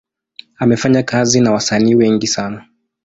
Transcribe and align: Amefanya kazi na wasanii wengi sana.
Amefanya 0.57 1.03
kazi 1.03 1.41
na 1.41 1.51
wasanii 1.51 1.95
wengi 1.95 2.27
sana. 2.27 2.67